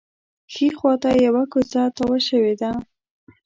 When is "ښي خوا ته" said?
0.53-1.09